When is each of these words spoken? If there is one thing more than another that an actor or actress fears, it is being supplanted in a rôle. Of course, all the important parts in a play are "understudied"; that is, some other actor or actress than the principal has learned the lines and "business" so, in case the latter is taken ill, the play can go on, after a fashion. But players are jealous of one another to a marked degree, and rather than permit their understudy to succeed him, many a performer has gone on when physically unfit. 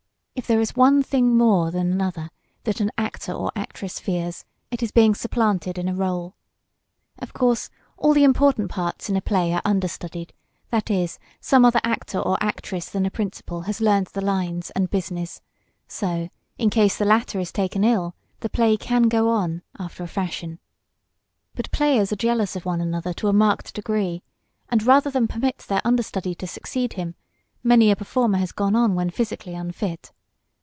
If 0.33 0.47
there 0.47 0.61
is 0.61 0.75
one 0.75 1.03
thing 1.03 1.37
more 1.37 1.69
than 1.69 1.91
another 1.91 2.31
that 2.63 2.79
an 2.79 2.89
actor 2.97 3.31
or 3.31 3.51
actress 3.55 3.99
fears, 3.99 4.43
it 4.71 4.81
is 4.81 4.91
being 4.91 5.13
supplanted 5.13 5.77
in 5.77 5.87
a 5.87 5.93
rôle. 5.93 6.33
Of 7.19 7.31
course, 7.31 7.69
all 7.95 8.13
the 8.15 8.23
important 8.23 8.71
parts 8.71 9.07
in 9.07 9.15
a 9.15 9.21
play 9.21 9.53
are 9.53 9.61
"understudied"; 9.63 10.33
that 10.71 10.89
is, 10.89 11.19
some 11.41 11.63
other 11.63 11.81
actor 11.83 12.17
or 12.17 12.41
actress 12.41 12.89
than 12.89 13.03
the 13.03 13.11
principal 13.11 13.61
has 13.61 13.81
learned 13.81 14.07
the 14.07 14.21
lines 14.21 14.71
and 14.71 14.89
"business" 14.89 15.41
so, 15.87 16.29
in 16.57 16.71
case 16.71 16.97
the 16.97 17.05
latter 17.05 17.39
is 17.39 17.51
taken 17.51 17.83
ill, 17.83 18.15
the 18.39 18.49
play 18.49 18.77
can 18.77 19.03
go 19.03 19.29
on, 19.29 19.61
after 19.77 20.03
a 20.03 20.07
fashion. 20.07 20.57
But 21.53 21.71
players 21.71 22.11
are 22.11 22.15
jealous 22.17 22.55
of 22.55 22.65
one 22.65 22.81
another 22.81 23.13
to 23.13 23.27
a 23.27 23.33
marked 23.33 23.75
degree, 23.75 24.23
and 24.69 24.81
rather 24.83 25.11
than 25.11 25.27
permit 25.27 25.59
their 25.59 25.81
understudy 25.85 26.33
to 26.35 26.47
succeed 26.47 26.93
him, 26.93 27.13
many 27.63 27.91
a 27.91 27.95
performer 27.95 28.39
has 28.39 28.51
gone 28.51 28.75
on 28.75 28.95
when 28.95 29.11
physically 29.11 29.53
unfit. 29.53 30.11